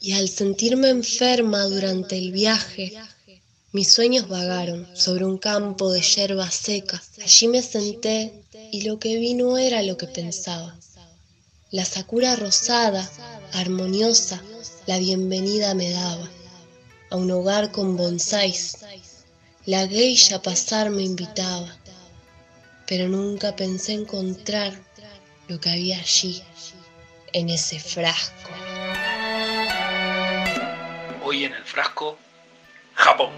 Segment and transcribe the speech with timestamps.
[0.00, 2.92] Y al sentirme enferma durante el viaje,
[3.72, 7.02] mis sueños vagaron sobre un campo de hierba seca.
[7.22, 8.32] Allí me senté
[8.70, 10.76] y lo que vi no era lo que pensaba.
[11.70, 13.10] La sakura rosada,
[13.52, 14.42] armoniosa,
[14.86, 16.28] la bienvenida me daba
[17.10, 18.76] a un hogar con bonsáis.
[19.64, 21.78] La geisha pasar me invitaba,
[22.86, 24.72] pero nunca pensé encontrar
[25.48, 26.42] lo que había allí,
[27.32, 28.50] en ese frasco.
[31.32, 32.18] Hoy en el frasco,
[32.94, 33.30] Japón.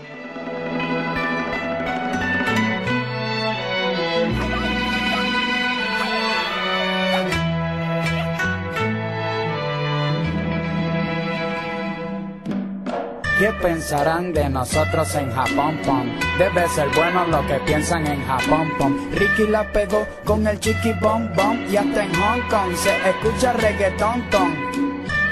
[13.39, 16.19] ¿Qué pensarán de nosotros en Japón, pom?
[16.37, 19.11] Debe ser bueno lo que piensan en Japón, pom.
[19.13, 23.53] Ricky la pegó con el chiqui bom bom y hasta en Hong Kong se escucha
[23.53, 24.84] reggaetón, ton.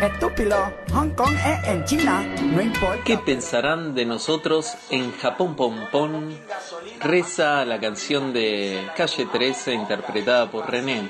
[0.03, 0.57] Estúpido,
[0.95, 3.05] Hong Kong es en China, no importa.
[3.05, 6.37] ¿Qué pensarán de nosotros en Japón Pompón?
[6.99, 11.09] Reza la canción de Calle 13 interpretada por René.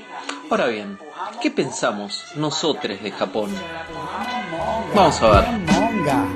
[0.51, 0.99] Ahora bien,
[1.41, 3.51] ¿qué pensamos nosotros de Japón?
[4.95, 5.45] Vamos a ver.
[5.73, 6.27] Monga.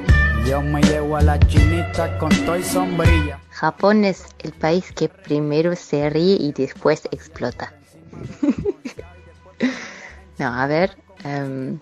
[0.47, 3.38] Yo me llevo a la chinita con toy sombrilla.
[3.50, 7.75] Japón es el país que primero se ríe y después explota.
[10.38, 10.97] no, a ver.
[11.22, 11.78] em,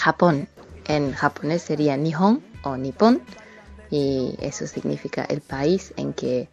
[0.00, 0.48] Japón.
[0.86, 3.22] En japonés sería Nihon o Nippon.
[3.90, 6.48] Y eso significa el país en que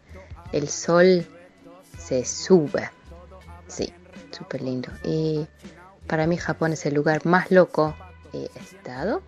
[0.52, 1.26] el sol
[1.98, 2.90] se sube.
[3.68, 3.94] Sí,
[4.32, 4.90] súper lindo.
[5.04, 5.48] Y
[6.08, 7.96] para mí Japón es el lugar más loco
[8.32, 9.22] que he estado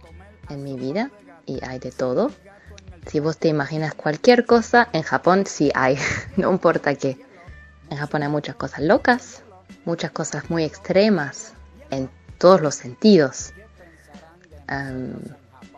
[0.49, 1.11] en mi vida.
[1.45, 2.31] Y hay de todo.
[3.07, 5.97] Si vos te imaginas cualquier cosa, en Japón sí hay.
[6.35, 7.17] no importa qué.
[7.89, 9.43] En Japón hay muchas cosas locas,
[9.85, 11.53] muchas cosas muy extremas,
[11.89, 13.53] en todos los sentidos.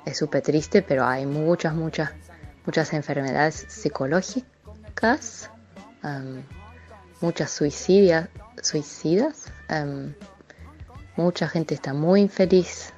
[0.05, 2.11] Es súper triste, pero hay muchas, muchas,
[2.65, 5.49] muchas enfermedades psicológicas,
[7.21, 8.29] muchas suicidas,
[11.15, 12.93] mucha gente está muy infeliz,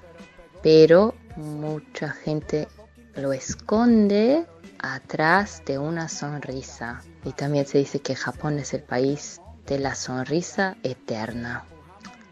[0.62, 2.68] pero mucha gente
[3.16, 4.46] lo esconde
[4.80, 7.02] atrás de una sonrisa.
[7.26, 11.66] Y también se dice que Japón es el país de la sonrisa eterna.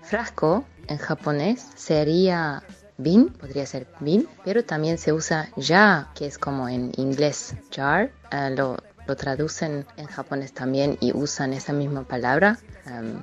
[0.02, 2.64] Frasco en japonés sería
[3.02, 8.12] bin, podría ser bin, pero también se usa ya, que es como en inglés jar.
[8.32, 13.16] eh, lo, lo traducen en japonés también y usan esa misma palabra em,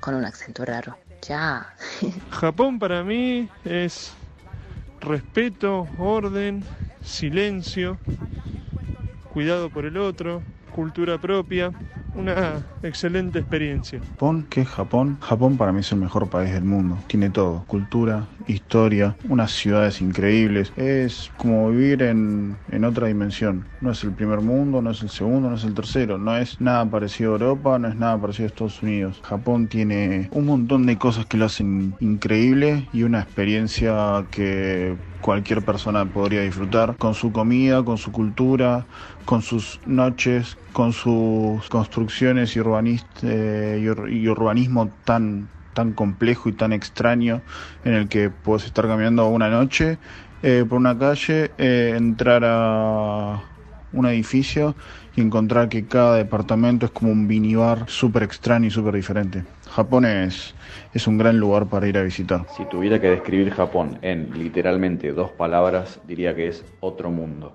[0.00, 0.96] con un acento raro.
[1.26, 1.74] Ya.
[2.30, 4.12] Japón para mí es
[5.00, 6.64] respeto, orden,
[7.02, 7.98] silencio,
[9.32, 10.42] cuidado por el otro,
[10.74, 11.72] cultura propia,
[12.14, 14.00] una excelente experiencia.
[14.00, 15.18] Japón, ¿qué es Japón?
[15.20, 16.98] Japón para mí es el mejor país del mundo.
[17.06, 20.72] Tiene todo, cultura, historia, unas ciudades increíbles.
[20.76, 23.70] Es como vivir en, en otra dimensión.
[23.80, 26.18] No es el primer mundo, no es el segundo, no es el tercero.
[26.18, 29.20] No es nada parecido a Europa, no es nada parecido a Estados Unidos.
[29.24, 35.64] Japón tiene un montón de cosas que lo hacen increíble y una experiencia que cualquier
[35.64, 38.86] persona podría disfrutar con su comida, con su cultura,
[39.24, 45.92] con sus noches, con sus construcciones y, urbanist- eh, y ur- y urbanismo tan tan
[45.92, 47.42] complejo y tan extraño
[47.84, 49.98] en el que puedes estar caminando una noche
[50.42, 53.42] eh, por una calle, eh, entrar a
[53.92, 54.74] un edificio
[55.14, 59.44] y encontrar que cada departamento es como un minibar súper extraño y súper diferente.
[59.70, 60.54] Japón es,
[60.94, 62.46] es un gran lugar para ir a visitar.
[62.56, 67.54] Si tuviera que describir Japón en literalmente dos palabras, diría que es otro mundo.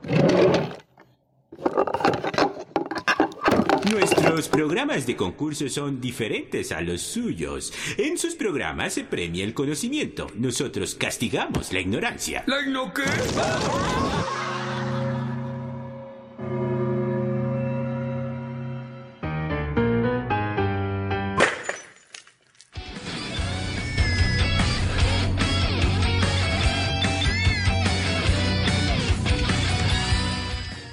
[3.91, 7.73] Nuestros programas de concurso son diferentes a los suyos.
[7.97, 10.27] En sus programas se premia el conocimiento.
[10.35, 12.45] Nosotros castigamos la ignorancia.
[12.47, 12.93] ¿La igno?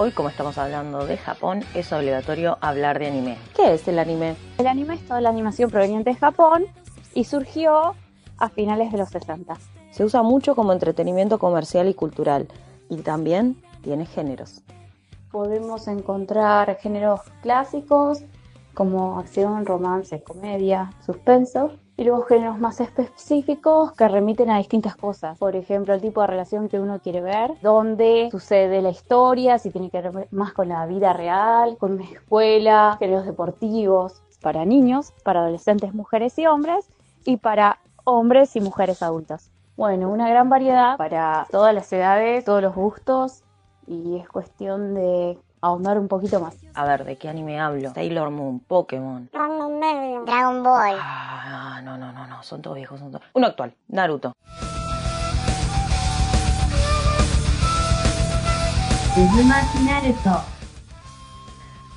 [0.00, 3.36] Hoy, como estamos hablando de Japón, es obligatorio hablar de anime.
[3.56, 4.36] ¿Qué es el anime?
[4.58, 6.66] El anime es toda la animación proveniente de Japón
[7.14, 7.96] y surgió
[8.36, 9.56] a finales de los 60.
[9.90, 12.46] Se usa mucho como entretenimiento comercial y cultural
[12.88, 14.62] y también tiene géneros.
[15.32, 18.22] Podemos encontrar géneros clásicos
[18.74, 25.36] como acción, romance, comedia, suspenso y luego géneros más específicos que remiten a distintas cosas.
[25.36, 29.70] Por ejemplo, el tipo de relación que uno quiere ver, dónde sucede la historia, si
[29.70, 35.12] tiene que ver más con la vida real, con una escuela, géneros deportivos, para niños,
[35.24, 36.88] para adolescentes, mujeres y hombres
[37.24, 39.50] y para hombres y mujeres adultas.
[39.76, 43.42] Bueno, una gran variedad para todas las edades, todos los gustos
[43.88, 46.56] y es cuestión de ahondar un poquito más.
[46.74, 47.90] A ver, ¿de qué anime hablo?
[47.92, 49.28] Sailor Moon, Pokémon.
[49.32, 50.96] Dragon Ball.
[51.00, 51.27] Ah,
[52.38, 53.24] no, son todos viejos, son todos.
[53.32, 54.32] Uno actual, Naruto.
[59.84, 60.44] Naruto.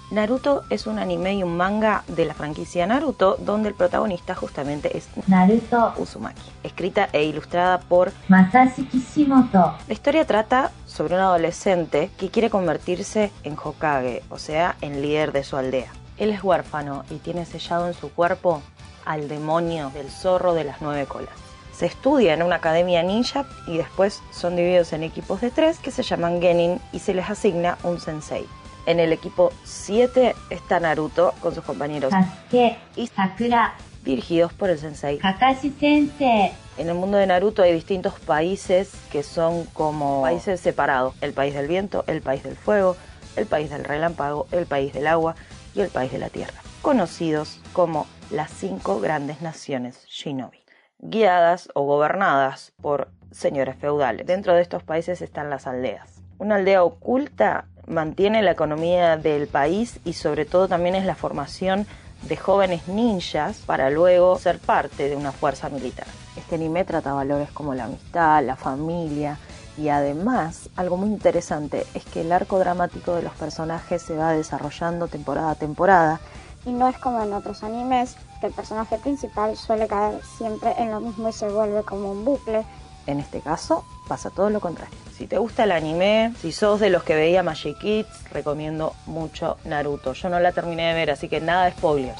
[0.09, 4.97] Naruto es un anime y un manga de la franquicia Naruto, donde el protagonista justamente
[4.97, 9.75] es Naruto Uzumaki, escrita e ilustrada por Masashi Kishimoto.
[9.87, 15.31] La historia trata sobre un adolescente que quiere convertirse en Hokage, o sea, en líder
[15.31, 15.91] de su aldea.
[16.17, 18.61] Él es huérfano y tiene sellado en su cuerpo
[19.05, 21.33] al demonio del zorro de las nueve colas.
[21.73, 25.91] Se estudia en una academia ninja y después son divididos en equipos de tres que
[25.91, 28.45] se llaman Genin y se les asigna un sensei.
[28.85, 34.79] En el equipo 7 está Naruto con sus compañeros Sasuke, y Sakura, dirigidos por el
[34.79, 35.19] sensei.
[35.19, 36.51] Kakashi Sensei.
[36.77, 41.13] En el mundo de Naruto hay distintos países que son como países separados.
[41.21, 42.95] El país del viento, el país del fuego,
[43.35, 45.35] el país del relámpago, el país del agua
[45.75, 46.61] y el país de la tierra.
[46.81, 50.63] Conocidos como las cinco grandes naciones shinobi.
[50.99, 54.25] Guiadas o gobernadas por señores feudales.
[54.25, 56.21] Dentro de estos países están las aldeas.
[56.37, 61.85] Una aldea oculta mantiene la economía del país y sobre todo también es la formación
[62.23, 66.07] de jóvenes ninjas para luego ser parte de una fuerza militar.
[66.37, 69.37] Este anime trata valores como la amistad, la familia
[69.77, 74.33] y además algo muy interesante es que el arco dramático de los personajes se va
[74.33, 76.19] desarrollando temporada a temporada
[76.65, 80.91] y no es como en otros animes que el personaje principal suele caer siempre en
[80.91, 82.65] lo mismo y se vuelve como un bucle.
[83.07, 84.95] En este caso pasa todo lo contrario.
[85.15, 89.57] Si te gusta el anime, si sos de los que veía Magic Kids, recomiendo mucho
[89.65, 90.13] Naruto.
[90.13, 92.19] Yo no la terminé de ver, así que nada de spoilers.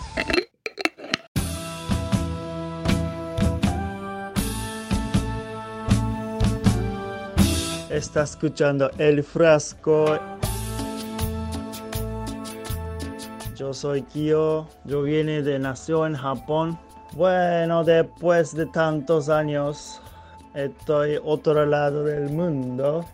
[7.89, 10.17] Está escuchando El Frasco.
[13.73, 16.77] Soy Kyo, yo vine de nació en Japón.
[17.13, 20.01] Bueno, después de tantos años,
[20.53, 23.05] estoy otro lado del mundo,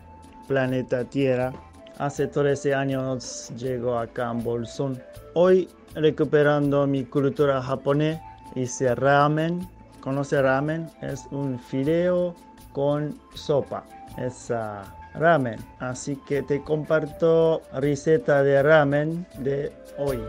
[0.46, 1.52] planeta Tierra.
[1.98, 5.02] Hace 13 años llego acá en Bolsón.
[5.34, 8.20] Hoy recuperando mi cultura japonés,
[8.54, 9.68] hice ramen.
[10.00, 10.88] ¿Conoce ramen?
[11.02, 12.34] Es un fideo
[12.72, 13.84] con sopa.
[14.16, 14.84] Es ah,
[15.18, 15.58] ramen.
[15.78, 20.20] Así que te comparto receta de ramen de hoy.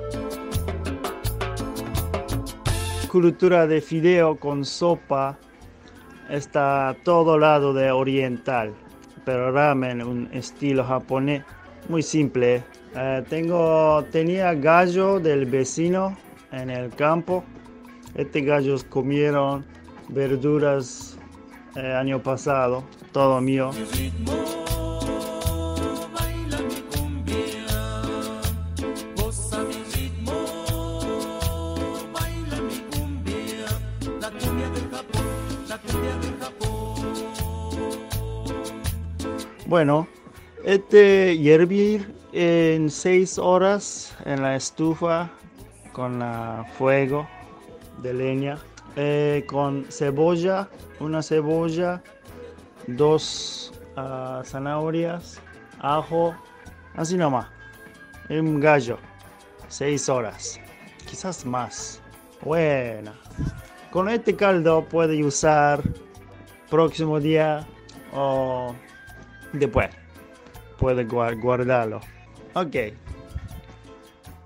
[3.10, 5.38] Cultura de fideo con sopa
[6.30, 8.74] está a todo lado de oriental,
[9.26, 11.44] pero ramen un estilo japonés
[11.88, 12.64] muy simple.
[12.96, 16.16] Eh, tengo tenía gallo del vecino
[16.52, 17.44] en el campo.
[18.16, 19.66] Este gallos comieron
[20.10, 21.18] verduras
[21.76, 23.72] el año pasado, todo mío.
[39.66, 40.08] Bueno,
[40.64, 45.30] este hiervir en 6 horas en la estufa
[45.92, 47.28] con la fuego
[48.02, 48.58] de leña
[48.96, 50.70] eh, con cebolla,
[51.00, 52.02] una cebolla,
[52.88, 55.40] dos ah, zanahorias,
[55.80, 56.36] ajo,
[56.96, 57.48] así nomás.
[58.30, 58.98] Un gallo,
[59.68, 60.60] 6 horas,
[61.06, 62.02] quizás más.
[62.44, 63.14] Bueno,
[63.92, 65.82] con este caldo puede usar
[66.70, 67.66] próximo día
[68.14, 68.76] o
[69.54, 69.90] después.
[70.78, 72.02] Puede guardarlo.
[72.54, 72.76] Ok.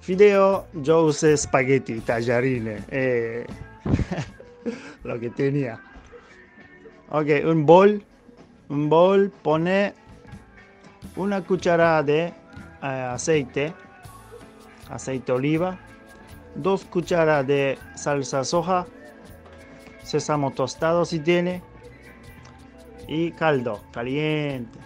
[0.01, 2.83] Fideo, yo usé espagueti, tallarines.
[2.89, 3.45] Eh,
[5.03, 5.79] lo que tenía.
[7.10, 8.03] Ok, un bol.
[8.69, 9.93] Un bol pone
[11.15, 12.33] una cucharada de eh,
[12.81, 13.74] aceite.
[14.89, 15.79] Aceite oliva.
[16.55, 18.86] Dos cucharadas de salsa soja.
[20.03, 21.62] Sésamo tostado si tiene.
[23.07, 24.79] Y caldo caliente.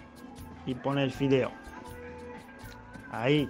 [0.68, 1.52] Y pone el fideo.
[3.10, 3.50] Ahí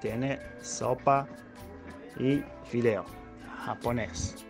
[0.00, 1.28] tiene sopa
[2.18, 3.04] y fideo
[3.64, 4.41] japonés.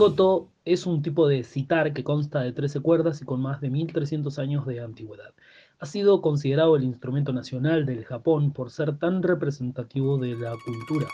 [0.00, 3.60] El koto es un tipo de citar que consta de 13 cuerdas y con más
[3.60, 5.34] de 1300 años de antigüedad.
[5.78, 11.06] ha sido considerado el instrumento nacional del Japón por ser tan representativo de la cultura.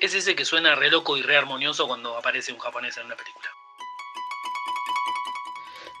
[0.00, 3.14] Es ese que suena re loco y re armonioso cuando aparece un japonés en una
[3.14, 3.46] película.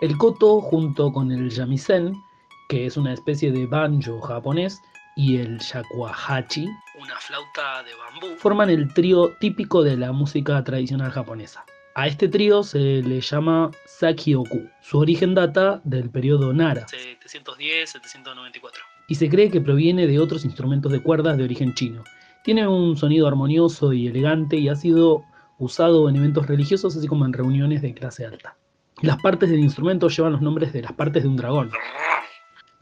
[0.00, 2.20] El koto junto con el shamisen,
[2.68, 4.82] que es una especie de banjo japonés,
[5.16, 6.66] y el shakuhachi,
[7.00, 8.36] Una flauta de bambú.
[8.38, 11.64] forman el trío típico de la música tradicional japonesa.
[11.94, 14.68] A este trío se le llama Sakioku.
[14.80, 18.72] Su origen data del periodo Nara 710-794.
[19.08, 22.04] y se cree que proviene de otros instrumentos de cuerdas de origen chino.
[22.44, 25.24] Tiene un sonido armonioso y elegante y ha sido
[25.58, 28.56] usado en eventos religiosos así como en reuniones de clase alta.
[29.02, 31.70] Las partes del instrumento llevan los nombres de las partes de un dragón.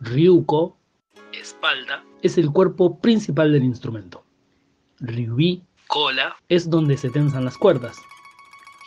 [0.01, 0.77] Ryuko
[1.33, 4.25] Espalda, es el cuerpo principal del instrumento.
[5.01, 7.97] Ryubi cola, es donde se tensan las cuerdas.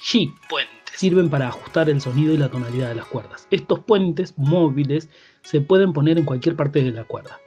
[0.04, 0.72] Shi puente.
[0.96, 3.48] sirven para ajustar el sonido y la tonalidad de las cuerdas.
[3.52, 5.10] Estos puentes móviles
[5.44, 7.40] se pueden poner en cualquier parte de la cuerda.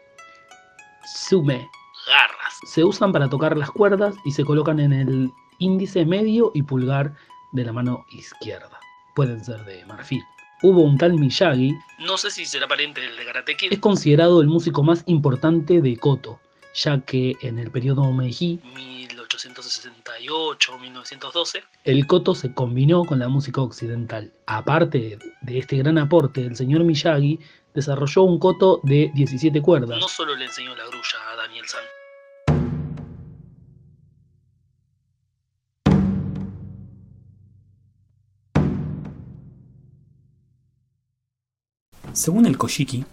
[1.04, 1.68] Sume
[2.06, 2.58] Garras.
[2.66, 7.14] se usan para tocar las cuerdas y se colocan en el índice medio y pulgar
[7.52, 8.80] de la mano izquierda.
[9.14, 10.22] Pueden ser de marfil.
[10.62, 13.72] Hubo un tal Miyagi, No sé si será pariente del de Karate Kid.
[13.72, 16.40] es considerado el músico más importante de Koto,
[16.74, 21.62] ya que en el periodo Meiji 1868-1912.
[21.84, 24.32] el koto se combinó con la música occidental.
[24.46, 27.38] Aparte de este gran aporte, el señor Miyagi
[27.74, 29.98] desarrolló un koto de 17 cuerdas.
[29.98, 31.82] No solo le enseñó la grulla a Daniel San.
[42.14, 43.04] Según el Kojiki,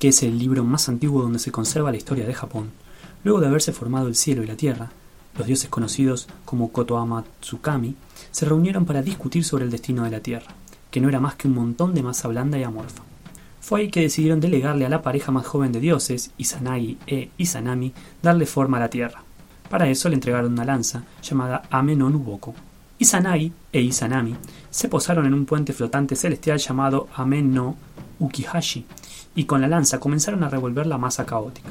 [0.00, 2.72] que es el libro más antiguo donde se conserva la historia de Japón,
[3.22, 4.90] luego de haberse formado el cielo y la tierra,
[5.38, 7.94] los dioses conocidos como Kotoama Tsukami
[8.32, 10.52] se reunieron para discutir sobre el destino de la tierra,
[10.90, 13.04] que no era más que un montón de masa blanda y amorfa.
[13.60, 17.92] Fue ahí que decidieron delegarle a la pareja más joven de dioses, Izanagi e Izanami,
[18.20, 19.22] darle forma a la tierra.
[19.68, 22.52] Para eso le entregaron una lanza llamada Ame no Nuboko.
[22.98, 24.34] Izanagi e Izanami
[24.70, 27.76] se posaron en un puente flotante celestial llamado Ame no
[28.20, 28.86] Ukihashi
[29.34, 31.70] y con la lanza comenzaron a revolver la masa caótica.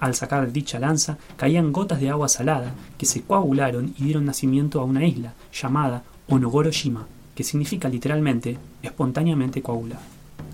[0.00, 4.80] Al sacar dicha lanza caían gotas de agua salada que se coagularon y dieron nacimiento
[4.80, 10.02] a una isla llamada Onogoro-shima, que significa literalmente espontáneamente coagulada.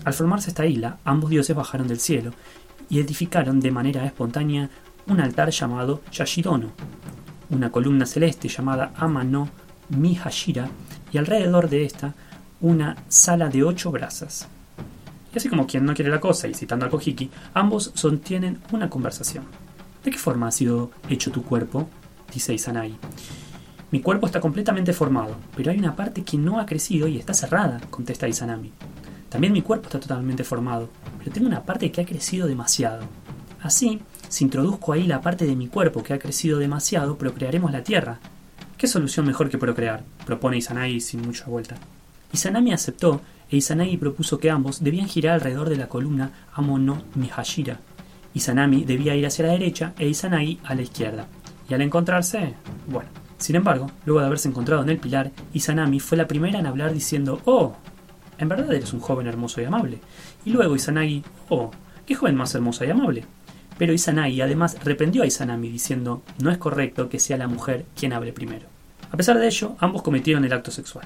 [0.03, 2.31] Al formarse esta isla, ambos dioses bajaron del cielo
[2.89, 4.69] y edificaron de manera espontánea
[5.07, 6.71] un altar llamado Yashidono,
[7.49, 9.49] una columna celeste llamada Ama no
[9.89, 10.69] Mihashira
[11.11, 12.15] y alrededor de esta
[12.61, 14.47] una sala de ocho brasas.
[15.35, 18.89] Y así como quien no quiere la cosa y citando al Kojiki, ambos sostienen una
[18.89, 19.43] conversación.
[20.01, 21.89] ¿De qué forma ha sido hecho tu cuerpo?
[22.33, 22.95] dice Izanagi.
[23.91, 27.33] Mi cuerpo está completamente formado, pero hay una parte que no ha crecido y está
[27.33, 28.71] cerrada, contesta Izanami.
[29.27, 30.89] También mi cuerpo está totalmente formado,
[31.19, 33.03] pero tengo una parte que ha crecido demasiado.
[33.61, 33.99] Así,
[34.29, 38.19] si introduzco ahí la parte de mi cuerpo que ha crecido demasiado, procrearemos la Tierra.
[38.77, 40.05] ¿Qué solución mejor que procrear?
[40.25, 41.75] propone Izanagi sin mucha vuelta.
[42.31, 43.21] Izanami aceptó
[43.51, 47.79] Izanagi propuso que ambos debían girar alrededor de la columna Amo no Mihashira.
[48.33, 51.27] Izanami debía ir hacia la derecha e Izanagi a la izquierda.
[51.69, 52.53] Y al encontrarse,
[52.87, 53.09] bueno.
[53.37, 56.93] Sin embargo, luego de haberse encontrado en el pilar, Izanami fue la primera en hablar
[56.93, 57.75] diciendo ¡Oh!
[58.37, 59.99] En verdad eres un joven hermoso y amable.
[60.45, 61.71] Y luego Izanagi ¡Oh!
[62.05, 63.25] ¡Qué joven más hermosa y amable!
[63.77, 68.13] Pero Izanagi además reprendió a Izanami diciendo no es correcto que sea la mujer quien
[68.13, 68.67] hable primero.
[69.11, 71.05] A pesar de ello, ambos cometieron el acto sexual.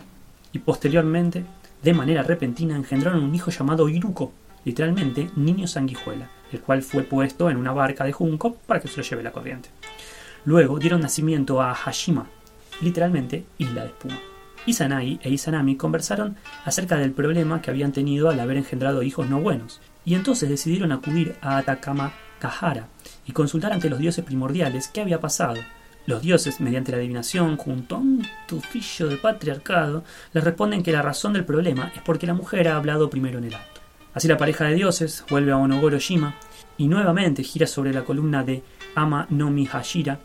[0.53, 1.45] Y posteriormente,
[1.81, 4.31] de manera repentina, engendraron un hijo llamado Iruko,
[4.65, 8.97] literalmente niño sanguijuela, el cual fue puesto en una barca de junco para que se
[8.97, 9.69] lo lleve la corriente.
[10.45, 12.27] Luego dieron nacimiento a Hashima,
[12.81, 14.19] literalmente isla de espuma.
[14.65, 19.39] Izanagi e Izanami conversaron acerca del problema que habían tenido al haber engendrado hijos no
[19.39, 22.87] buenos, y entonces decidieron acudir a Atakama Kahara
[23.25, 25.55] y consultar ante los dioses primordiales qué había pasado.
[26.09, 31.03] Los dioses, mediante la adivinación, junto a un tufillo de patriarcado, les responden que la
[31.03, 33.79] razón del problema es porque la mujer ha hablado primero en el acto.
[34.15, 36.33] Así la pareja de dioses vuelve a Onogoro-shima
[36.79, 38.63] y nuevamente gira sobre la columna de
[38.95, 40.17] Ama no Mihashira,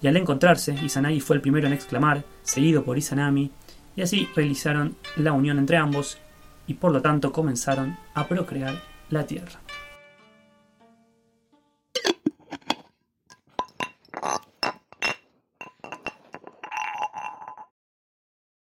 [0.00, 3.50] y al encontrarse, Izanagi fue el primero en exclamar, seguido por Izanami,
[3.96, 6.18] y así realizaron la unión entre ambos
[6.68, 8.80] y por lo tanto comenzaron a procrear
[9.10, 9.58] la tierra.